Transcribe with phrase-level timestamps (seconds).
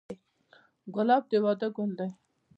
[0.95, 2.09] ګلاب د واده ګل دی.